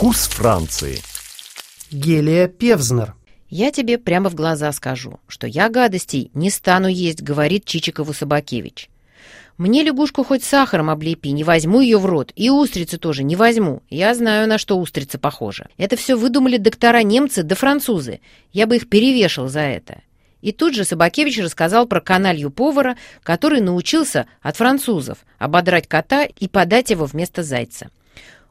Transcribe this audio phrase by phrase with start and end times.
[0.00, 1.02] Вкус Франции.
[1.90, 3.12] Гелия Певзнер.
[3.50, 8.88] Я тебе прямо в глаза скажу, что я гадостей не стану есть, говорит Чичикову Собакевич.
[9.58, 13.82] Мне лягушку хоть сахаром облепи, не возьму ее в рот, и устрицы тоже не возьму.
[13.90, 15.68] Я знаю, на что устрица похожа.
[15.76, 18.20] Это все выдумали доктора немцы да французы.
[18.54, 20.00] Я бы их перевешал за это.
[20.40, 26.48] И тут же Собакевич рассказал про каналью повара, который научился от французов ободрать кота и
[26.48, 27.90] подать его вместо зайца.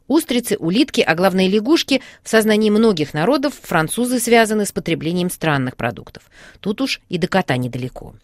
[0.10, 6.24] Устрицы, улитки, а главное лягушки в сознании многих народов французы связаны с потреблением странных продуктов.
[6.62, 8.16] Тут уж и до кота недалеко.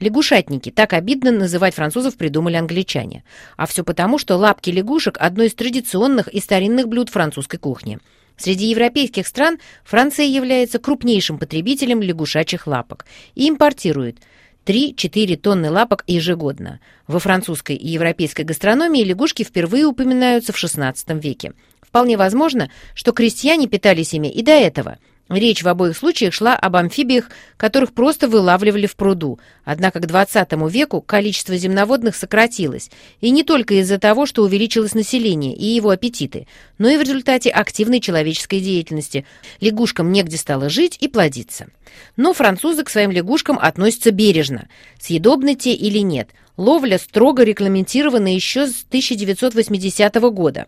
[0.00, 3.24] Лягушатники так обидно называть французов придумали англичане.
[3.58, 7.98] А все потому, что лапки лягушек– одно из традиционных и старинных блюд французской кухни.
[8.38, 14.16] Среди европейских стран Франция является крупнейшим потребителем лягушачьих лапок и импортирует–
[14.64, 16.80] 3-4 тонны лапок ежегодно.
[17.06, 21.52] Во французской и европейской гастрономии лягушки впервые упоминаются в XVI веке.
[21.80, 24.98] Вполне возможно, что крестьяне питались ими и до этого–
[25.30, 29.38] Речь в обоих случаях шла об амфибиях, которых просто вылавливали в пруду.
[29.64, 32.90] Однако к XX веку количество земноводных сократилось.
[33.22, 37.48] И не только из-за того, что увеличилось население и его аппетиты, но и в результате
[37.48, 39.24] активной человеческой деятельности.
[39.60, 41.68] Лягушкам негде стало жить и плодиться.
[42.16, 44.68] Но французы к своим лягушкам относятся бережно.
[45.00, 46.28] Съедобны те или нет.
[46.58, 50.66] Ловля строго регламентирована еще с 1980 года.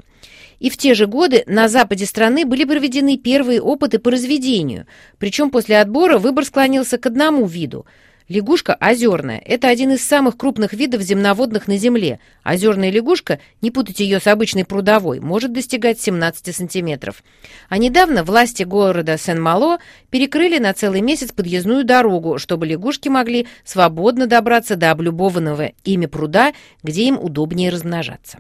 [0.59, 4.87] И в те же годы на западе страны были проведены первые опыты по разведению,
[5.19, 7.87] причем после отбора выбор склонился к одному виду.
[8.29, 12.19] Лягушка озерная– это один из самых крупных видов земноводных на Земле.
[12.43, 17.23] Озерная лягушка, не путать ее с обычной прудовой, может достигать 17 сантиметров.
[17.69, 19.79] А недавно власти города Сен-Мало
[20.11, 26.53] перекрыли на целый месяц подъездную дорогу, чтобы лягушки могли свободно добраться до облюбованного ими пруда,
[26.83, 28.39] где им удобнее размножаться.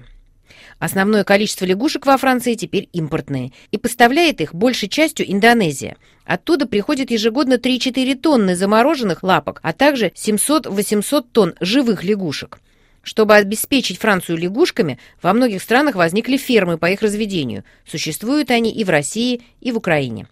[0.78, 5.96] Основное количество лягушек во Франции теперь импортные, и поставляет их большей частью Индонезия.
[6.26, 12.58] Оттуда приходит ежегодно 3-4 тонны замороженных лапок, а также 700-800 тонн живых лягушек.
[13.02, 17.64] Чтобы обеспечить Францию лягушками, во многих странах возникли фермы по их разведению.
[17.86, 20.26] Существуют они и в России, и в Украине.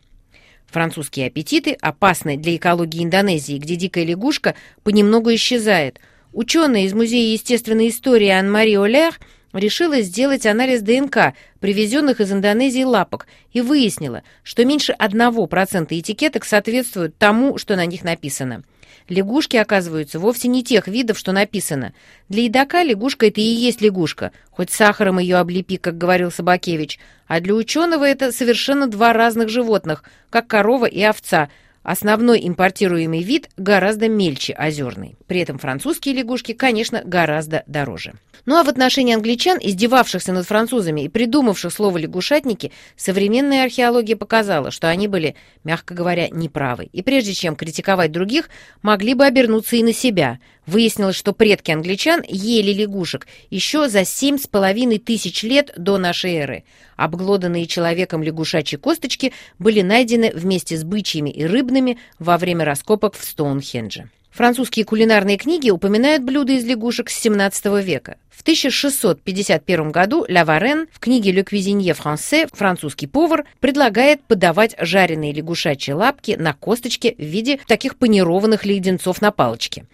[0.67, 6.01] Французские аппетиты опасны для экологии Индонезии, где дикая лягушка понемногу исчезает.
[6.33, 9.19] Ученые из Музея естественной истории Ан-Мари Олер–
[9.55, 17.17] решила сделать анализ ДНК привезенных из Индонезии лапок и выяснила, что меньше 1% этикеток соответствуют
[17.17, 18.65] тому, что на них написано.
[19.09, 21.93] Лягушки, оказываются, вовсе не тех видов, что написано.
[22.29, 26.99] Для едока лягушка— это и есть лягушка, хоть сахаром ее облепи, как говорил Собакевич.
[27.27, 31.51] А для ученого это совершенно два разных животных, как корова и овца—
[31.85, 35.17] Основной импортируемый вид гораздо мельче озерный.
[35.27, 38.15] При этом французские лягушки, конечно, гораздо дороже.
[38.47, 44.71] Ну а в отношении англичан, издевавшихся над французами и придумавших слово «лягушатники», современная археология показала,
[44.71, 46.89] что они были, мягко говоря, неправы.
[46.93, 48.49] И прежде чем критиковать других,
[48.83, 50.39] могли бы обернуться и на себя.
[50.67, 56.35] Выяснилось, что предки англичан ели лягушек еще за семь с половиной тысяч лет до нашей
[56.35, 56.65] эры.
[56.97, 61.74] Обглоданные человеком лягушачьи косточки были найдены вместе с бычьими и рыбными
[62.19, 64.09] во время раскопок в Стоунхендже.
[64.35, 68.17] Французские кулинарные книги упоминают блюда из лягушек с 17 века.
[68.31, 75.33] В 1651 году Ля Варен в книге «Le cuisinier français» французский повар предлагает подавать жареные
[75.33, 79.85] лягушачьи лапки на косточке в виде таких панированных леденцов на палочке.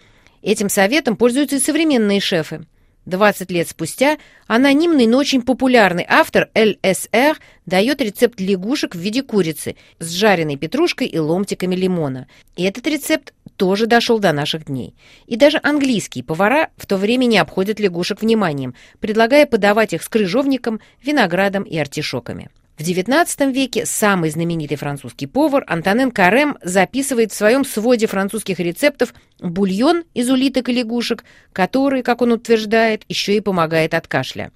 [0.41, 2.65] Этим советом пользуются и современные шефы.
[3.05, 4.17] 20 лет спустя
[4.47, 11.07] анонимный, но очень популярный автор ЛСР дает рецепт лягушек в виде курицы с жареной петрушкой
[11.07, 12.27] и ломтиками лимона.
[12.55, 14.95] И этот рецепт тоже дошел до наших дней.
[15.27, 20.09] И даже английские повара в то время не обходят лягушек вниманием, предлагая подавать их с
[20.09, 22.49] крыжовником, виноградом и артишоками.
[22.77, 29.13] В XIX веке самый знаменитый французский повар Антонен Карем записывает в своем своде французских рецептов
[29.39, 31.23] бульон из улиток и лягушек,
[31.53, 34.51] который, как он утверждает, еще и помогает от кашля.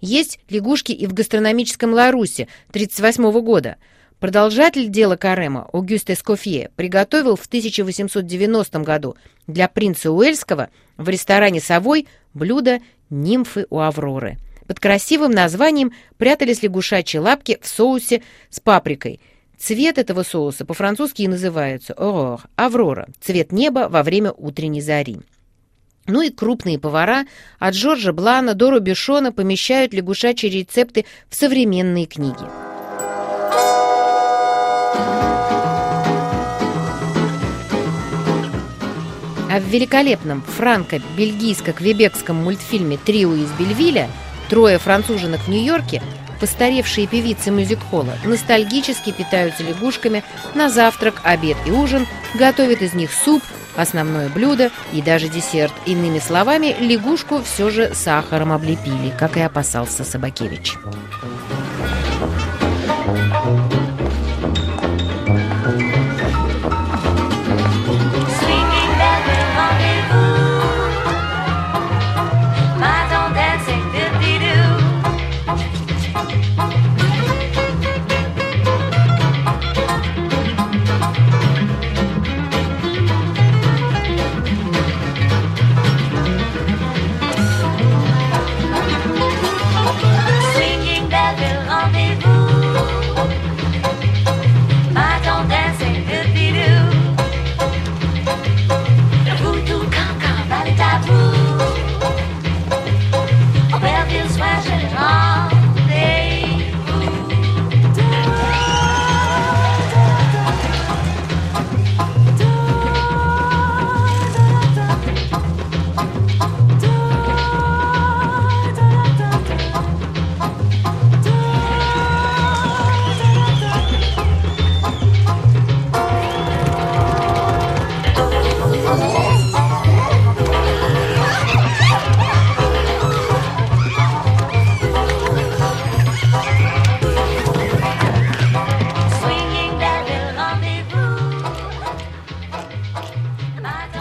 [0.00, 3.76] Есть лягушки и в гастрономическом Ларусе 1938 года–
[4.20, 9.16] Продолжатель дела Карема, Огюст Эскофье, приготовил в 1890 году
[9.46, 14.36] для принца Уэльского в ресторане «Совой» блюдо «Нимфы у Авроры».
[14.68, 19.18] Под красивым названием прятались лягушачьи лапки в соусе с паприкой.
[19.58, 25.20] Цвет этого соуса по-французски и называется «Aurore»— «Аврора»— цвет неба во время утренней зари.
[26.06, 27.24] Ну и крупные повара
[27.58, 32.44] от Жоржа Блана до Рубишона помещают лягушачьи рецепты в современные книги.
[39.50, 44.08] А в великолепном франко-бельгийско-квебекском мультфильме «Трио из Бельвиля»
[44.48, 46.02] «Трое француженок в Нью-Йорке»
[46.40, 50.22] постаревшие певицы мюзик-холла ностальгически питаются лягушками
[50.54, 53.42] на завтрак, обед и ужин, готовят из них суп,
[53.76, 55.72] основное блюдо и даже десерт.
[55.86, 60.74] Иными словами, лягушку все же сахаром облепили, как и опасался Собакевич.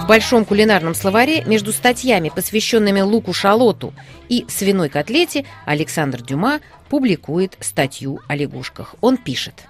[0.07, 3.94] В большом кулинарном словаре между статьями, посвященными луку шалоту
[4.30, 8.95] и свиной котлете, Александр Дюма публикует статью о лягушках.
[9.01, 9.65] Он пишет.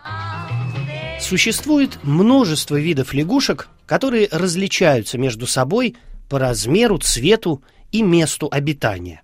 [1.19, 5.95] Существует множество видов лягушек, которые различаются между собой
[6.29, 9.23] по размеру, цвету и месту обитания.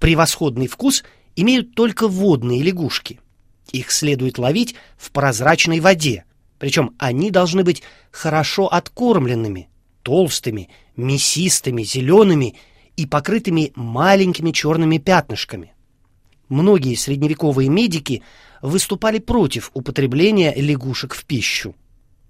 [0.00, 1.04] Превосходный вкус
[1.36, 3.20] имеют только водные лягушки.
[3.72, 6.24] Их следует ловить в прозрачной воде,
[6.58, 9.68] причем они должны быть хорошо откормленными,
[10.02, 12.56] толстыми, мясистыми, зелеными
[12.96, 15.72] и покрытыми маленькими черными пятнышками.
[16.48, 18.22] Многие средневековые медики
[18.62, 21.74] выступали против употребления лягушек в пищу.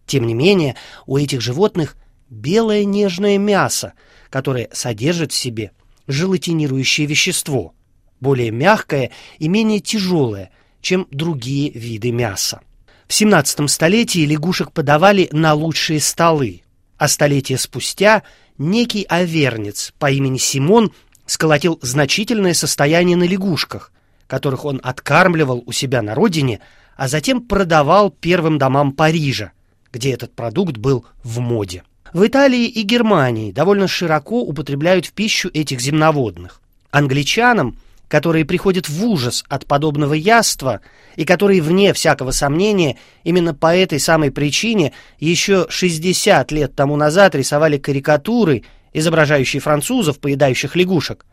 [0.07, 0.75] Тем не менее,
[1.07, 1.97] у этих животных
[2.29, 3.93] белое нежное мясо,
[4.31, 5.73] которое содержит в себе
[6.07, 7.75] желатинирующее вещество,
[8.21, 10.51] более мягкое и менее тяжелое,
[10.81, 12.61] чем другие виды мяса.
[13.07, 16.63] В 17 столетии лягушек подавали на лучшие столы,
[16.99, 18.23] а столетия спустя
[18.59, 20.93] некий авернец по имени Симон
[21.27, 23.93] сколотил значительное состояние на лягушках,
[24.27, 26.61] которых он откармливал у себя на родине,
[26.97, 29.53] а затем продавал первым домам Парижа,
[29.93, 31.85] где этот продукт был в моде.
[32.13, 36.61] В Италии и Германии довольно широко употребляют в пищу этих земноводных.
[36.91, 37.77] Англичанам–
[38.09, 40.81] которые приходят в ужас от подобного яства
[41.15, 47.35] и которые, вне всякого сомнения, именно по этой самой причине еще 60 лет тому назад
[47.35, 51.27] рисовали карикатуры, изображающие французов, поедающих лягушек,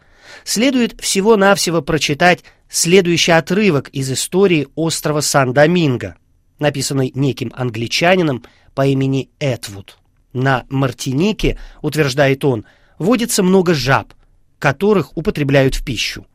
[0.44, 6.16] следует всего-навсего прочитать следующий отрывок из истории острова Сан-Доминго,
[6.60, 8.44] написанный неким англичанином
[8.74, 9.98] по имени Этвуд.
[10.34, 12.66] На Мартинике, утверждает он,
[13.00, 14.14] водится много жаб,
[14.60, 16.26] которых употребляют в пищу.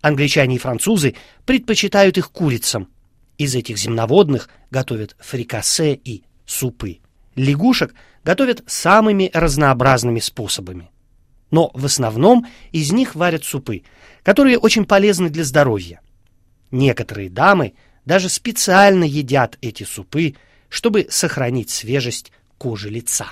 [0.00, 1.14] Англичане и французы
[1.44, 2.88] предпочитают их курицам.
[3.36, 6.98] Из этих земноводных готовят фрикасе и супы.
[7.34, 10.90] Лягушек готовят самыми разнообразными способами.
[11.50, 13.82] Но в основном из них варят супы,
[14.22, 16.00] которые очень полезны для здоровья.
[16.70, 17.74] Некоторые дамы
[18.04, 20.34] даже специально едят эти супы,
[20.68, 23.30] чтобы сохранить свежесть кожи лица.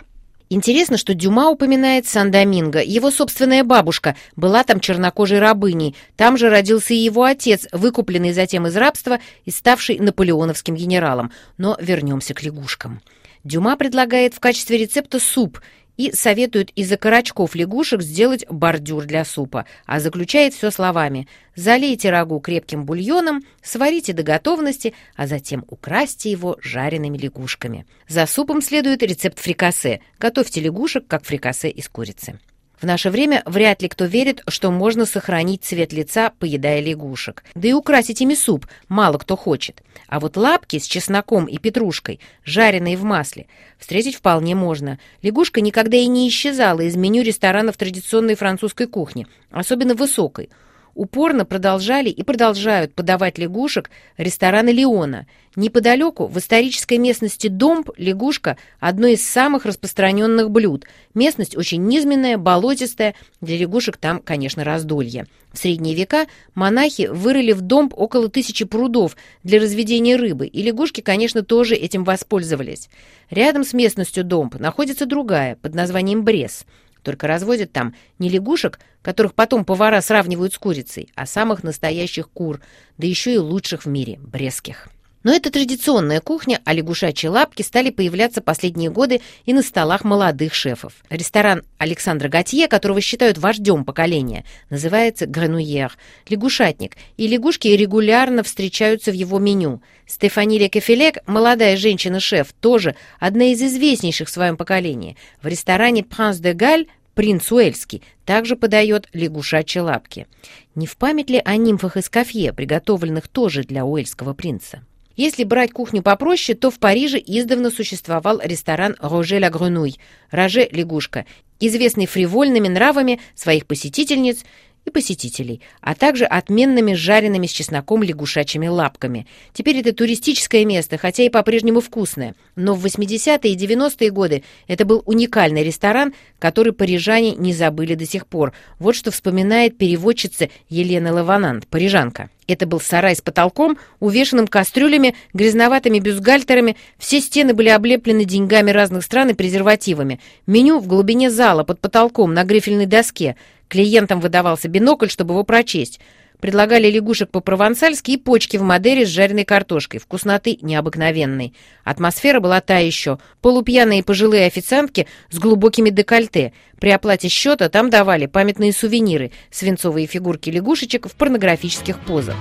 [0.49, 2.81] Интересно, что Дюма упоминает Сан-Доминго.
[2.81, 5.97] Его собственная бабушка была там чернокожей рабыней.
[6.15, 11.33] Там же родился и его отец, выкупленный затем из рабства и ставший наполеоновским генералом.
[11.59, 13.01] Но вернемся к лягушкам.
[13.43, 15.59] Дюма предлагает в качестве рецепта суп
[15.97, 22.39] и советует из окорочков лягушек сделать бордюр для супа, а заключает все словами «Залейте рагу
[22.41, 27.87] крепким бульоном, сварите до готовности, а затем украсьте его жареными лягушками».
[28.09, 30.01] За супом следует рецепт фрикасе.
[30.19, 32.39] Готовьте лягушек, как фрикасе из курицы.
[32.81, 37.43] В наше время вряд ли кто верит, что можно сохранить цвет лица, поедая лягушек.
[37.55, 39.83] Да и украсить ими суп мало кто хочет.
[40.09, 43.47] А вот лапки с чесноком и петрушкой, жареные в масле,
[43.79, 44.99] встретить вполне можно.
[45.23, 50.51] Лягушка никогда и не исчезала из меню ресторанов традиционной французской кухни, особенно высокой.
[50.97, 55.27] Упорно продолжали и продолжают подавать лягушек рестораны Леона.
[55.55, 60.85] Неподалеку, в исторической местности Домб, лягушка– одно из самых распространенных блюд.
[61.15, 65.27] Местность очень низменная, болотистая, для лягушек там, конечно, раздолье.
[65.53, 71.01] В средние века монахи вырыли в Домб около тысячи прудов для разведения рыбы, и лягушки,
[71.01, 72.89] конечно, тоже этим воспользовались.
[73.31, 76.65] Рядом с местностью Домб находится другая, под названием Брес–
[77.07, 82.61] только разводят там не лягушек, которых потом повара сравнивают с курицей, а самых настоящих кур,
[82.99, 84.89] да еще и лучших в мире, брестских.
[85.27, 90.55] Но это традиционная кухня, а лягушачьи лапки стали появляться последние годы и на столах молодых
[90.55, 90.93] шефов.
[91.11, 99.15] Ресторан Александра Готье, которого считают вождем поколения, называется «Грануер»— лягушатник, и лягушки регулярно встречаются в
[99.15, 99.83] его меню.
[100.07, 105.17] Стефани Лекефелек, молодая женщина-шеф, тоже одна из известнейших в своем поколении.
[105.43, 110.29] В ресторане «Пранс де Галь» принц Уэльский также подает лягушачьи лапки.
[110.77, 114.85] Не в память ли о нимфах из кофе, приготовленных тоже для уэльского принца?
[115.17, 119.97] Если брать кухню попроще, то в Париже издавна существовал ресторан «Роже ла Гренуй»–
[120.31, 121.25] «Роже лягушка»,
[121.59, 124.45] известный фривольными нравами своих посетительниц
[124.87, 129.27] и посетителей, а также отменными жареными с чесноком лягушачьими лапками.
[129.53, 132.35] Теперь это туристическое место, хотя и по-прежнему вкусное.
[132.55, 138.07] Но в 80-е и 90-е годы это был уникальный ресторан, который парижане не забыли до
[138.07, 138.53] сих пор.
[138.79, 142.31] Вот что вспоминает переводчица Елена Лаванант, парижанка.
[142.47, 146.77] Это был сарай с потолком, увешанным кастрюлями, грязноватыми бюстгальтерами.
[146.97, 150.21] Все стены были облеплены деньгами разных стран и презервативами.
[150.47, 153.35] Меню в глубине зала под потолком на грифельной доске–
[153.69, 156.01] Клиентам выдавался бинокль, чтобы его прочесть.
[156.41, 160.01] Предлагали лягушек по-провансальски и почки в Мадере с жареной картошкой.
[160.01, 161.55] Вкусноты необыкновенной.
[161.83, 163.19] Атмосфера была та еще.
[163.41, 166.53] Полупьяные пожилые официантки с глубокими декольте.
[166.79, 172.37] При оплате счета там давали памятные сувениры, свинцовые фигурки лягушечек в порнографических позах.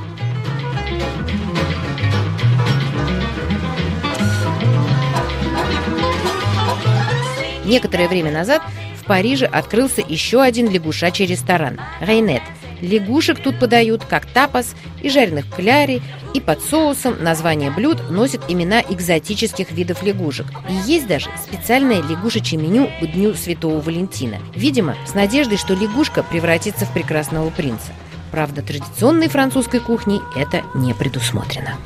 [7.66, 8.62] Некоторое время назад
[9.06, 12.42] в Париже открылся еще один лягушачий ресторан– «Рейнет».
[12.82, 16.02] Лягушек тут подают как тапас и жареных кляри,
[16.34, 20.48] и под соусом название блюд носит имена экзотических видов лягушек.
[20.68, 24.40] И есть даже специальное лягушечье меню к Дню Святого Валентина.
[24.56, 27.94] Видимо, с надеждой, что лягушка превратится в прекрасного принца.
[28.32, 31.78] Правда, традиционной французской кухней это не предусмотрено.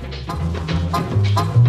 [1.35, 1.68] Thank you